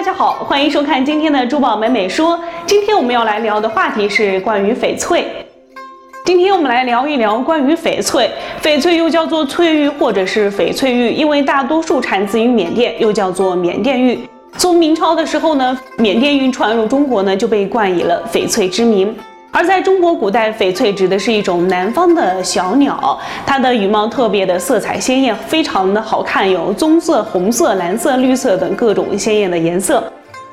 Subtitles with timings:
[0.00, 2.40] 大家好，欢迎收看今天的珠宝美美说。
[2.64, 5.26] 今天我们要来聊的话题是关于翡翠。
[6.24, 8.30] 今天我们来聊一聊关于翡翠。
[8.62, 14.18] 翡翠又叫做翠玉或者是翡翠玉，因为大多数产自于缅甸，又叫做缅甸玉。
[14.56, 19.14] 从明朝的时候呢，缅甸玉传入中国呢，就被冠以了翡翠之名。
[19.52, 30.02] 而在中国古代，翡翠指的是一种南方的小鸟，它的羽毛特别的色彩鲜艳，非常的好看，有棕色、红色、蓝色、绿色等各种鲜艳的颜色。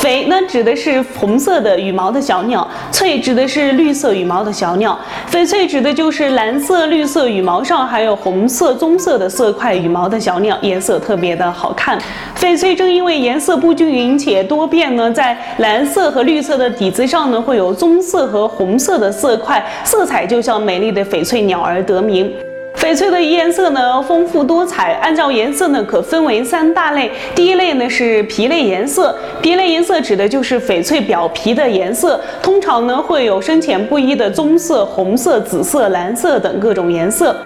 [0.00, 4.98] 翡呢，指的是红色的羽毛的小鸟；翠指的是绿色羽毛的小鸟。
[5.30, 11.98] 翡翠指的就是蓝色、绿色羽毛上还有红色、棕色的色块羽毛的小鸟，颜色特别的好看。
[12.34, 22.32] 翡翠正因为颜色不均匀且多变呢，在蓝色和绿色的底子上呢，会有棕色和红色的色块，色彩就像美丽的翡翠鸟而得名。
[22.76, 27.10] 翡翠的颜色呢丰富多彩，按照颜色呢可分为三大类。
[27.34, 37.36] 第一类呢是皮类颜色，皮类颜色指的就是翡翠表皮的颜色，通常呢会有深浅不一的棕色、红色、紫色、蓝色等各种颜色。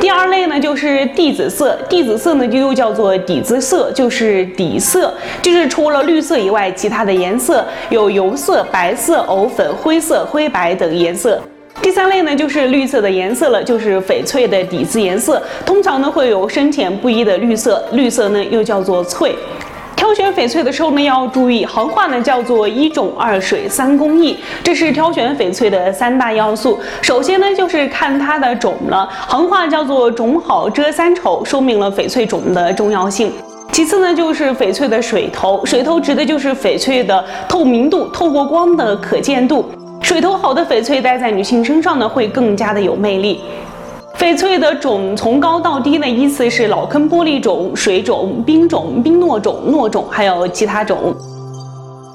[0.00, 5.12] 第二类呢就是地紫色，地紫色呢就又叫做底子色，就是底色，
[5.42, 11.40] 就是除了绿色以外，其他的颜色有油色、白色、藕粉、灰色、灰白等颜色。
[11.82, 19.36] 第三类呢，就是绿色的颜色了，就是翡翠的底子颜色，通常呢会有深浅不一的绿色，绿色呢又叫做翠。
[19.94, 26.78] 挑选翡翠的时候呢，要注意行话呢叫做一种二水三工艺，这是挑选翡翠的三大要素。
[27.00, 33.32] 首先呢就是看它的种了，行话叫做种好遮三丑，说明了翡翠种的重要性。
[33.72, 39.70] 其次呢就是翡翠的水头，水头指的就是翡翠的透明度，透过光的可见度。
[40.06, 43.40] 水头好的翡翠戴在女性身上呢，会更加的有魅力。
[44.16, 51.12] 翡翠的种从高到低呢，依次是老坑玻璃种、水种、冰种、冰糯种、糯种，还有其他种。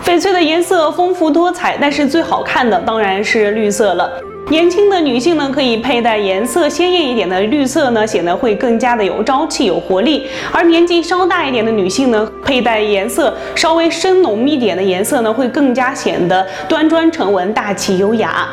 [0.06, 4.10] 翡翠的颜色丰富多彩，但是最好看的当然是绿色了。
[4.50, 10.28] 年轻的女性呢，可以佩戴颜色鲜艳一点的绿色呢，显得会更加的有朝气、有活力。
[10.52, 18.48] 而年纪稍大一点的女性呢，佩戴颜色稍微深浓一点的颜色呢，会更加显得端庄沉稳、大气优雅。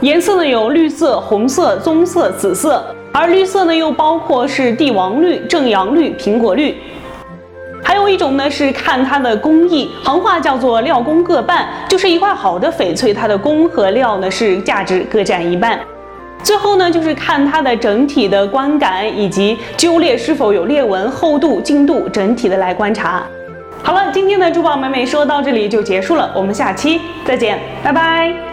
[0.00, 6.76] 颜色呢有绿色、红色、棕色、紫色，而绿色呢又包括是帝王绿、正阳绿、苹果绿。
[8.06, 15.80] 有一种呢是看它的工艺，行话叫做料工各半，就是一块好的翡翠，它的工和料呢是价值各占一半。
[16.40, 23.24] 最后呢就是看它的整体的观感以及揪裂是否有裂纹、厚度、净度，整体的来观察。
[23.82, 28.45] 好了，今天的珠宝美美说到这里就结束了，我们下期再见，拜拜。